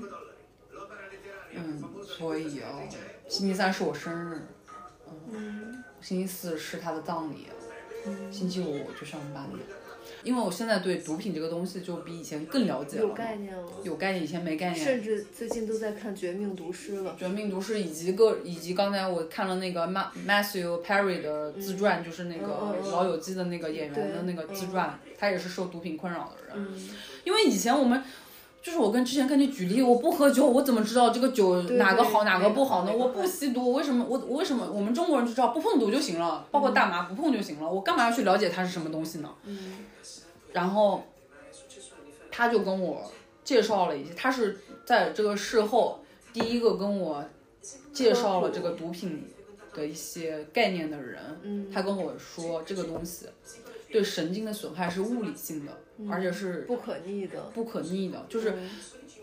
[1.53, 2.87] 嗯，所所以哦，
[3.27, 4.47] 星期三是我生日，
[5.31, 7.47] 嗯，星期四是他的葬礼，
[8.31, 9.59] 星期五我去上班的。
[10.23, 14.85] 因为我现在对毒品这个东西就比以前更了解了，有概念了，有概念，以前没概念。
[14.85, 17.15] 甚至最近都在看《绝命毒师》了。
[17.19, 26.65] 《绝命毒师》以及个以及刚才我看了那个 Ma Matthew Perry 的自传，就是那个老友记》的那个演员的那个自传，他也是受毒品困扰的人。
[26.67, 26.89] 嗯
[27.23, 28.03] 因为以前我们。
[28.61, 32.93] 就是我跟之前跟你举例，我不喝酒，我怎么知道这个酒哪个好哪个不好呢？
[32.95, 39.33] 我不吸毒，为什么我我为什么我们中国人就知道不碰毒就行了，包括大麻不碰就行了，我干嘛要去了解它是什么东西呢？
[39.45, 39.77] 嗯
[40.53, 41.03] 然后
[42.29, 43.09] 他就跟我
[43.43, 47.23] 介绍了一些，他是在这个事后第一个跟我
[47.91, 49.25] 介绍了这个毒品
[49.73, 51.19] 的一些概念的人。
[51.43, 53.27] 嗯他跟我说，这个东西
[53.91, 55.77] 对神经的损害是物理性的，
[56.09, 57.41] 而且是不可逆的。
[57.53, 58.53] 不可逆的，就是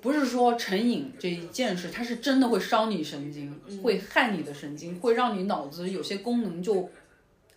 [0.00, 6.88] 不是说成瘾这一件事，它是真的会伤你神经，会害你的神经，会让你脑子有些功能就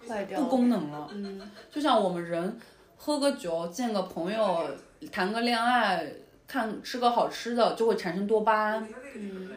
[0.08, 1.10] 坏掉不功能了。
[1.14, 2.58] 嗯就像我们人
[2.96, 4.70] 喝个酒、见个朋友、
[5.12, 6.12] 谈个恋爱、
[6.48, 8.88] 看吃个好吃的，就会产生多巴胺。
[9.16, 9.50] 嗯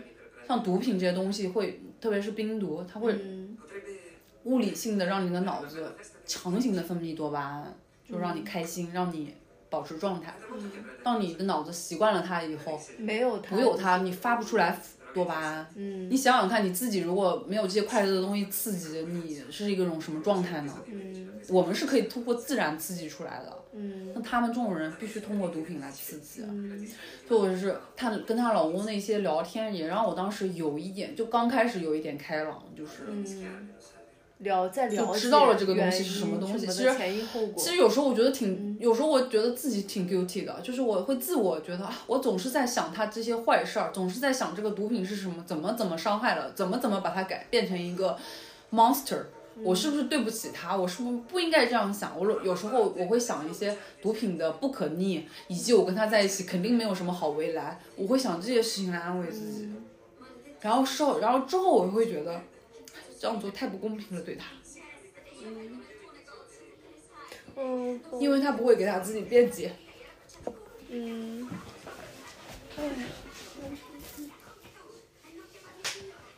[0.47, 3.43] 像毒品这些东西会，特别是冰毒，它会嗯
[4.44, 5.92] 物理性的让你的脑子
[6.26, 7.74] 强行的分泌多巴胺，
[8.09, 9.35] 就让你开心，让你
[9.68, 10.35] 保持状态。
[11.02, 14.78] 当你的脑子习惯了它以后，没有它，不有它，你发不出来
[15.12, 15.66] 多巴胺。
[15.76, 20.74] 嗯你想想看，你自己如果没有这些快乐的东西刺激，你是一个种什么状态呢？
[20.87, 23.59] 嗯我们是可以通过自然刺激出来的。
[23.76, 26.87] 嗯那他们这种人必须通过毒品来刺激，嗯
[27.26, 32.92] 所以我就是她跟她老公那些聊天，也让我当时有一点，就刚开始有一点开朗，就是。
[33.09, 33.24] 嗯，
[34.44, 37.54] 了再了解就知道了这个东西是什么因什么东西其实前因后果。
[37.57, 48.16] 其实有时候我觉得挺，有时候我觉得自己挺 guilty 的，就是我会自我觉得啊，我总是在想他这些坏事儿，总是在想这个毒品是什么，怎么怎么伤害了，怎么怎么把它改变成一个
[48.72, 49.18] monster。
[49.62, 50.76] 我是不是对不起他？
[50.76, 52.18] 我是不是不应该这样想？
[52.18, 59.68] 我有时候我会想一些毒品的不可逆，以及我跟他在一起肯定没有什么好未来，我会想这些事情来安慰自己。
[60.61, 62.40] 然后事后，然后之后我会觉得
[63.25, 64.45] 这样做太不公平了，对他。
[67.57, 69.75] 嗯因为他不会给他自己辩解。
[70.91, 71.49] 嗯，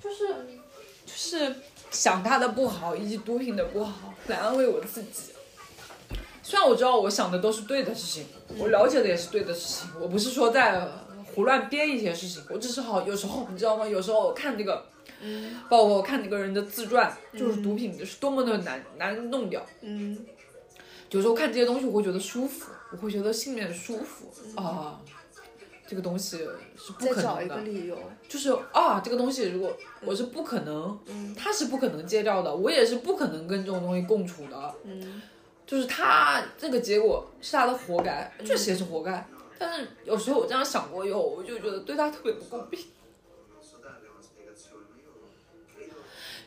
[0.01, 0.29] 就是
[1.05, 1.57] 就是
[1.91, 5.33] 想他的不好以及毒品的不好来安慰我自己。
[6.41, 8.27] 虽然我知道我想的都是对的事情，
[8.59, 10.87] 我了解的也是对的事情，我不是说在
[11.35, 13.85] 胡乱编一些事情，我只是好有时候你知道吗？
[13.89, 14.87] 有时候我看这个，
[15.69, 19.65] 包括我看那个人的自传，就是毒品是多么的难难弄掉。
[19.83, 20.19] 嗯
[21.11, 25.01] 有时候看这些东西，我会觉得舒服，我会觉得心里面舒服啊。
[25.89, 26.39] 这个东西
[26.77, 27.97] 是不可再找一能的，个理由。
[28.29, 30.99] 就是啊，这个东西如果我是不可能，
[31.37, 34.75] 他是不可能戒掉的，我也是不可能跟这种东西共处的。
[34.83, 35.23] 嗯
[35.65, 39.25] 就是他这个结果是他的活该，确实也是活该。
[39.59, 42.85] 但是有时候我这样想过以后，我就觉得对他特别不公平。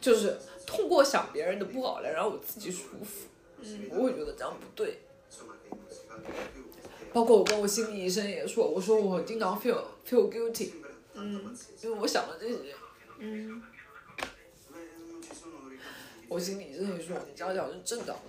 [0.01, 3.27] 就是通过想别人的不好来让我自己舒服，
[3.61, 4.99] 嗯我会觉得这样不对。
[7.11, 10.71] 包括我跟我心理医生也说，我说我经常 feel feel guilty，
[11.15, 12.55] 嗯因为我想了这些。
[13.19, 13.61] 嗯
[16.27, 18.23] 我心理医生也说，你这样讲是正常的。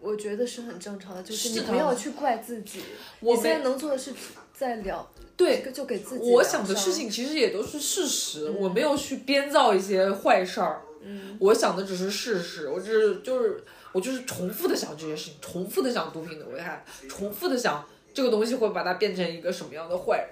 [0.00, 2.82] 我觉得是很正常的，就是你不要去怪自己。
[3.20, 4.12] 我你现在能做的是
[4.52, 5.08] 在聊，
[5.38, 6.30] 对，就给自己。
[6.32, 10.82] 我想的事情，其实也都是事实，我没有去编造一些坏事儿。
[11.00, 20.28] 嗯我想的只是事实，我只是就是我就是重复的想这些事情，重复的想毒品的危害，重复的想这个东西会把它变成一个什么样的坏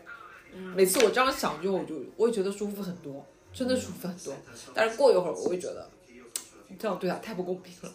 [0.75, 4.35] 每次我这样想就我就我也觉得舒服很多，真的舒服很多。
[4.75, 5.89] 但是过一会儿我会觉得，
[6.77, 7.91] 这样对他太不公平了。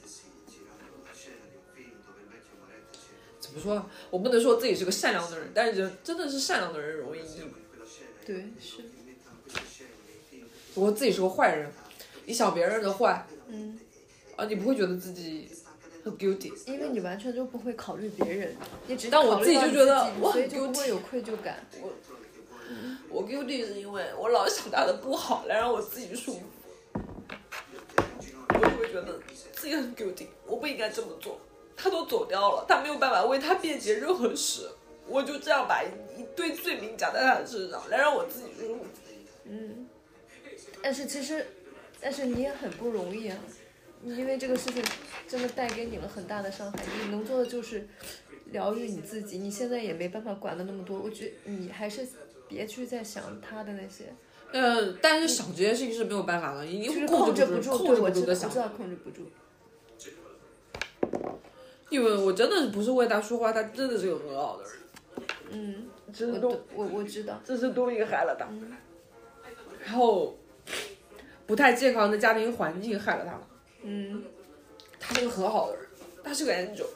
[3.51, 3.85] 怎么说呢？
[4.09, 7.51] 我不能说自己是个善良的人，但是人真的是善良的人容易抑郁。
[8.25, 8.83] 对是，
[10.73, 11.69] 如果自己是个坏人，
[12.25, 13.77] 你想别人的坏嗯，
[14.37, 15.49] 啊，你不会觉得自己
[16.05, 16.53] 很 guilty。
[16.65, 18.55] 因为你完全就不会考虑别人，
[18.87, 21.67] 你只但我自己就觉得我很自己所以就不 guilty 会有愧疚感。
[23.09, 26.41] 我 guilty 是因为我老想他的不好来让我自己舒服，
[28.47, 29.19] 我就会觉得
[29.51, 31.41] 自己很 guilty，我不应该这么做。
[31.81, 34.69] 他都走掉了，他没有办法为他辩解任何事，
[35.07, 38.85] 我就这样把一一堆罪名加在他的身上，来让我自己舒服。
[39.45, 39.87] 嗯，
[40.83, 41.43] 但是其实，
[41.99, 43.37] 但是你也很不容易啊，
[44.03, 44.83] 因为这个事情
[45.27, 46.79] 真的带给你了很大的伤害。
[47.03, 47.87] 你能做的就是
[48.51, 50.99] 疗愈你自己，你现在也没办法管的那么多。
[50.99, 52.07] 我觉得你还是
[52.47, 54.13] 别去再想他的那些，
[54.51, 58.69] 呃，但是想这件事情是没有办法的，你就是控制不住，对控制不住的想我知道我知。
[58.69, 59.31] 道控制不住。
[61.91, 64.71] 因为我真的不是为他说话，他真的是个很好的人。
[65.51, 67.39] 嗯，这是都我我我知道。
[67.43, 68.47] 这是多一个害了他，
[69.83, 70.37] 然后
[71.45, 73.37] 不太健康的家庭环境害了他。
[73.83, 74.23] 嗯，
[74.99, 75.85] 他是个很好的人，
[76.23, 76.87] 他是个 angel。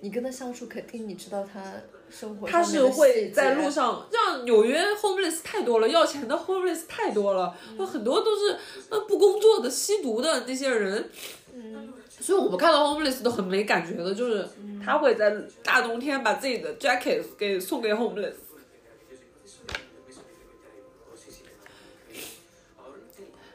[0.00, 1.62] 你跟他相处，肯定你知道他
[2.10, 8.58] 生活他是会在路上，像纽约 homeless 太多了，要钱的 homeless 太多了，有很多都是
[8.90, 11.08] 呃不工作的、吸毒的那些人。
[11.54, 14.46] 嗯所以我们看到 homeless 都很没感觉的，就是
[14.84, 18.34] 他会在大冬天把自己的 jacket 给送给 homeless。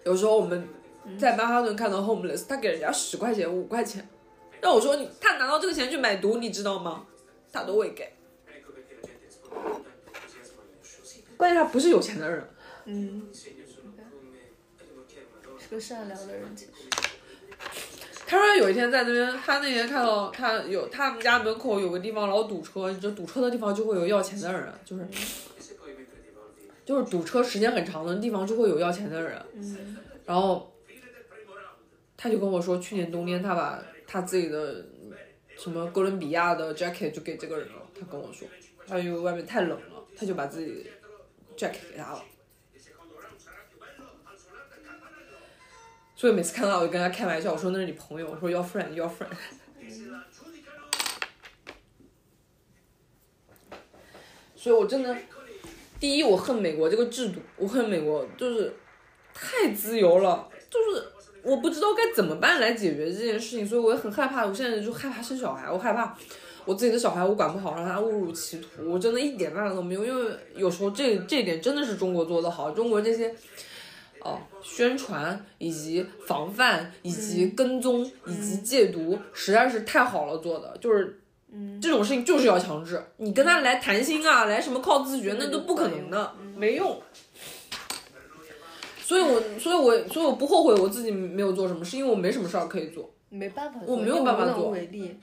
[0.04, 0.68] 有时候我们
[1.20, 4.10] 在曼哈顿看到 homeless，他给人家十块钱、五块钱，
[4.62, 7.06] 那我说你他拿到这个钱去买毒，你知道吗？
[7.52, 8.14] 他都会给。
[11.38, 12.50] 关键他不是有钱的人，
[12.86, 13.50] 嗯，是
[15.70, 16.72] 个善良的人，其实。
[18.28, 25.08] 他说有一天在那边，他那天看到他有他们家门口有个地方老堵车，就堵车的地方就会有要钱的人，就是
[26.84, 29.40] 就是堵车时间很长的地方就会有要钱的人。
[29.54, 30.74] 嗯然后
[32.18, 34.84] 他就跟我说，去年冬天他把他自己的
[35.56, 37.84] 什么哥伦比亚的 jacket 就给这个人了。
[38.00, 38.48] 他跟我说，
[38.88, 40.90] 他因为外面太冷了，他就把自己
[41.58, 42.24] jacket 给他了。
[46.16, 49.28] 所以每次看到我就跟他开玩笑，我说那是你朋友，我说 your friend your friend。
[54.56, 55.16] 所以我真的，
[56.00, 58.74] 第一我恨美国这个制度，我恨美国就是
[59.34, 61.12] 太自由了，就是
[61.44, 64.46] 我不知道该怎么办来解决这件事情，所以我也很害怕。
[64.46, 66.18] 我现在就害怕生小孩，我害怕
[66.66, 70.06] 我自己的小孩我管不好，让他误入歧途，我真的一点办法都没有。
[70.06, 73.34] 因为有时候这这一点真的是中国做的好，中国这些。
[74.22, 81.22] 哦，宣传以及防范以及跟踪以及戒毒，实在是太好了做的，就是，
[81.80, 87.00] 这种事情就是要强制，你跟他来谈心啊，来什么靠自觉，那都不可能的，没用。
[89.00, 93.14] 所以我，所以我，所以我不后悔我自己没有做什么，是因为我没什么事儿可以做。
[93.30, 95.16] 没办法做，我没有办法做能为力。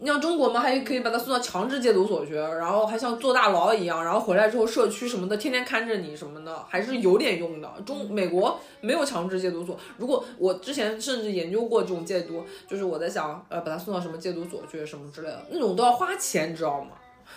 [0.00, 7.70] 你像中国嘛，还可以把他送到强制戒毒所去，然后还像坐大牢一样，然后回来之后社区什么的天天看着你什么的，还是有点用的。
[7.84, 16.92] 中美国没有强制戒毒所，如果我之前甚至研究过这种戒毒，就是我在想，呃，把他送到什么戒毒所去什么之类的，那种都要花钱，你知道吗？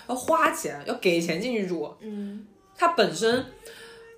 [0.08, 1.94] 要花钱，要给钱进去住。
[2.00, 3.46] 嗯他本身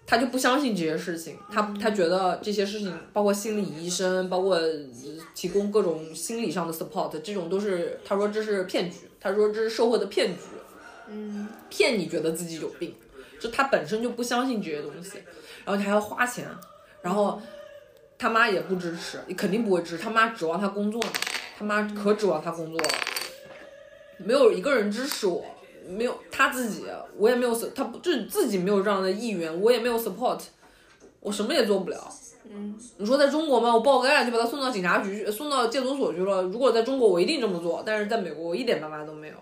[0.07, 4.85] 他就不相信这些事情，他他觉得这些事情，包括心理医生，包括呃
[5.33, 10.41] 提供各种心理上的 support，这种都是他说这是骗局，他说这是社会的骗局，
[11.09, 12.93] 嗯骗你觉得自己有病，
[13.39, 15.17] 就他本身就不相信这些东西，
[15.63, 16.47] 然后你还要花钱，
[17.01, 17.41] 然后
[18.17, 21.09] 他妈也不支持，肯定不会支持，他妈指望他工作呢，
[21.57, 22.89] 他妈可指望他工作了，
[24.17, 25.43] 没有一个人支持我，
[25.87, 26.85] 没有他自己，
[27.17, 30.39] 我也没有他不就是自己没有这样的意愿，我也没有 support，
[31.19, 32.11] 我什么也做不了。
[32.47, 33.73] 嗯你说在中国吗？
[33.73, 36.43] 我报个案就把他送到警察局去，送到戒毒所去了。
[36.43, 39.35] 如果在中国，我一定这么做，但是在美国，我一点办法都没有。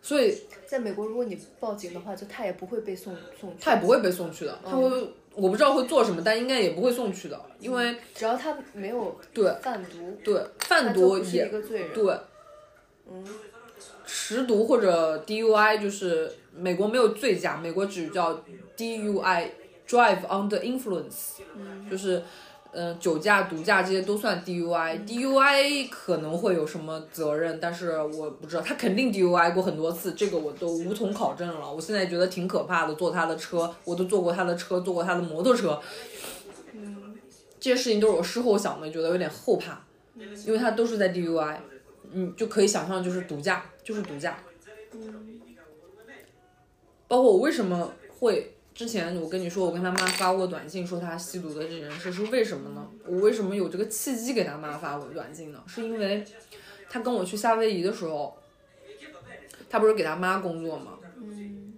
[0.00, 3.56] 所以在美国，如果你报警的话，就他也不会被送送去。
[3.60, 4.88] 他也不会被送去的，他会，
[5.34, 11.92] 我不知道会做什么，但应该也不会送去的，因为只要他没有对贩毒，对贩毒也是一也个罪人。
[11.92, 12.18] 对，
[13.10, 13.22] 嗯
[14.04, 18.42] 食毒或者 DUI 就是美国没有醉驾，美国只叫
[18.76, 19.48] DUI
[19.88, 21.40] drive under influence，、
[21.90, 22.22] 就是
[22.72, 25.04] 嗯酒驾、毒驾这些都算 DUI。
[25.06, 31.72] DUI 可能会有什么责任，但是我不知道，他肯定 DUI 过很多次，这个我都无从考证了。
[31.72, 35.80] 我现在觉得挺可怕的，坐他的车，我都坐过他的车，坐过他的摩托车。
[37.60, 39.84] 这些事情都是我事后想的，觉得有点后怕，
[40.46, 41.56] 因为他都是在 DUI。
[42.12, 44.38] 你就可以想象，就是毒驾，就是毒驾。
[47.06, 52.88] 包括我为什么会之前我跟你说，我跟他妈发过短信说他吸毒的这件事，是为什么呢？
[53.06, 55.62] 我为什么有这个契机给他妈发过短信呢？
[55.66, 56.24] 是因为
[56.90, 58.36] 他跟我去夏威夷的时候，
[59.70, 60.98] 他不是给他妈工作吗？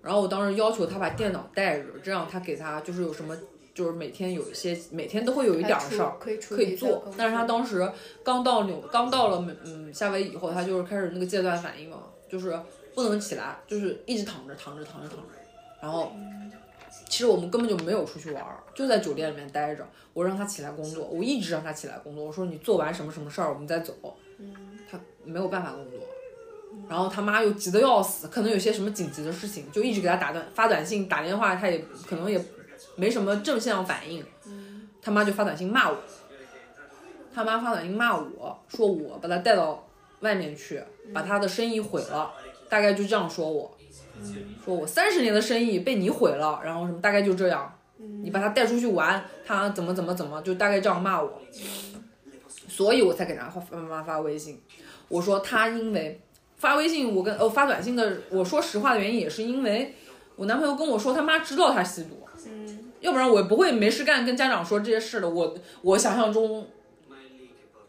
[0.03, 3.37] 然后我当时要求他把电脑带着，这样他给他就是有什么。
[3.75, 7.91] 就是每天有一些，每天都会有一点儿事儿可以处可以做但是他当时
[8.25, 11.99] 刚到纽，刚到了嗯夏威夷以后，他就是开始那个戒断反应嘛，
[12.29, 12.59] 就是
[12.95, 15.25] 不能起来，就是一直躺着躺着躺着躺着，
[15.81, 16.13] 然后
[17.09, 19.87] 其实我们根本就没有出去玩儿，就在酒店里面待着。
[20.13, 23.95] 我让他起来工作，我一直让他起来工作，我说你做完什么什么事儿我们再走，
[24.91, 26.01] 他没有办法工作，
[26.89, 32.45] 然后他妈又急得要死，可能有些什么紧急的事情，就一直给他打短发短信、打电话，他也可能也
[33.01, 34.23] 没什么正向反应，
[35.01, 35.97] 他妈就发短信骂我，
[37.35, 39.89] 他妈发短信骂我说我把他带到
[40.21, 40.83] 外面去，
[41.15, 42.31] 把他的生意毁了，
[42.69, 43.75] 大概就这样说我，
[44.63, 47.75] 说我三十年的生意被你毁了，然后什么大概就这样，
[48.23, 51.41] 你把他带出去玩，他怎么怎么怎么，就大概这样骂我，
[52.69, 54.61] 所以我才给他发妈妈发微信，
[55.09, 56.21] 我说他因为
[56.59, 59.95] 发微信，我跟呃发短信的，我说实话的原因也是因为
[60.37, 62.27] 我男朋友跟我说他妈知道他吸毒，
[63.01, 65.29] 要不然我也不会没事干跟家长说这些事的。
[65.29, 66.67] 我我想象中，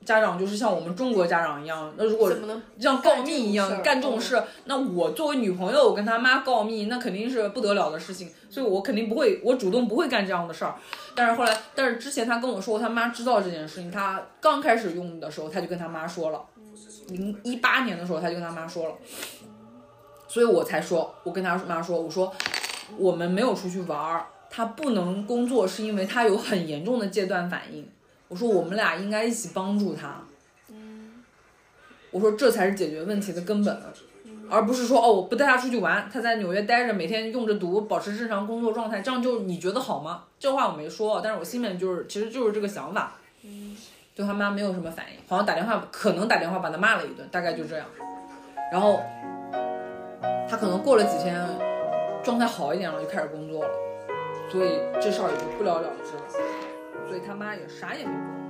[0.03, 2.33] 家长就是像我们中国家长一样，那如果
[2.79, 10.75] 像告密一样干干这种事这种事，那我作为女朋友我跟他妈告密，那肯定是不得了的事情，所以我肯定不会，我主动不会干这样的事儿。
[11.13, 16.41] 但是后来，但是之前他跟我说他妈知道这件事情，他刚开始用的时候他就跟他妈说了，
[17.09, 18.95] 零一八年的时候他就跟他妈说了，
[20.27, 22.33] 所以我才说，我跟他妈说，我说
[22.97, 27.87] 我们没有出去玩儿，他不能工作是因为他有很严重的戒断反应。
[28.27, 30.21] 我说我们俩应该一起帮助他。
[32.11, 33.81] 我说这才是解决问题的根本，
[34.49, 40.25] 而不是说哦我不带他出去玩，他在纽约待着，每天用着毒，保持正常工作状态，这样就你觉得好吗？
[40.37, 43.13] 这话我没说，但是我心里面就是其实就是这个想法。
[44.13, 47.87] 对他妈没有什么反应，好像打电话可能打电话把他骂了一顿，大概就这样。
[48.69, 48.99] 然后
[50.49, 51.41] 他可能过了几天
[52.21, 53.69] 状态好一点了，就开始工作了，
[54.51, 56.23] 所以这事儿也就不了了之了。
[57.07, 58.40] 所以他妈也啥也没跟我